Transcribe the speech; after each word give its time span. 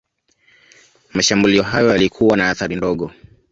Mashambulio 1.13 1.63
hayo 1.63 1.89
yalikuwa 1.89 2.37
na 2.37 2.49
athari 2.49 2.75
ndogo 2.75 3.11